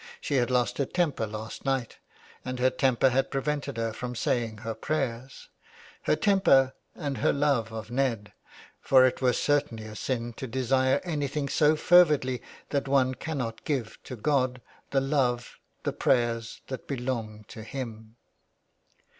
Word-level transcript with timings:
She 0.19 0.37
had 0.37 0.49
lost 0.49 0.79
her 0.79 0.85
temper 0.85 1.27
last 1.27 1.63
night, 1.63 1.99
and 2.43 2.57
her 2.57 2.71
temper 2.71 3.09
had 3.11 3.29
prevented 3.29 3.77
her 3.77 3.93
from 3.93 4.15
saying 4.15 4.57
her 4.57 4.73
prayers, 4.73 5.49
her 6.05 6.15
temper 6.15 6.73
and 6.95 7.17
her 7.19 7.29
362 7.29 7.29
THE 7.29 7.29
WILD 7.29 7.65
GOOSE. 7.65 7.71
love 7.71 7.85
of 7.85 7.91
Ned; 7.91 8.33
for 8.81 9.05
it 9.05 9.21
were 9.21 9.31
certainly 9.31 9.85
a 9.85 9.95
sin 9.95 10.33
to 10.37 10.47
desire 10.47 11.01
any 11.03 11.27
thing 11.27 11.47
so 11.47 11.75
fervidly 11.75 12.41
that 12.69 12.87
one 12.87 13.13
cannot 13.13 13.63
give 13.63 14.01
to 14.05 14.15
God 14.15 14.59
the 14.89 15.01
love, 15.01 15.59
the 15.83 15.93
prayers 15.93 16.61
that 16.65 16.87
belong 16.87 17.45
to 17.49 17.61
Him. 17.61 18.15